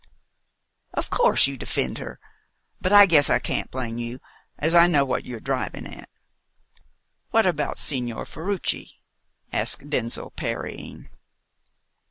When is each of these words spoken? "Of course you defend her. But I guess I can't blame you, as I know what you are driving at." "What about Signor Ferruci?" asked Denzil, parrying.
"Of 0.95 1.11
course 1.11 1.45
you 1.45 1.57
defend 1.57 1.99
her. 1.99 2.19
But 2.81 2.91
I 2.91 3.05
guess 3.05 3.29
I 3.29 3.37
can't 3.37 3.69
blame 3.69 3.99
you, 3.99 4.17
as 4.57 4.73
I 4.73 4.87
know 4.87 5.05
what 5.05 5.25
you 5.25 5.37
are 5.37 5.39
driving 5.39 5.85
at." 5.85 6.09
"What 7.29 7.45
about 7.45 7.77
Signor 7.77 8.25
Ferruci?" 8.25 8.93
asked 9.53 9.91
Denzil, 9.91 10.31
parrying. 10.31 11.09